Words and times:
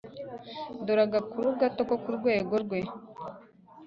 dore 0.85 1.01
agakuru 1.07 1.47
gato 1.61 1.81
ko 1.89 1.95
ku 2.03 2.09
rwego 2.17 2.53
rwe 2.63 2.79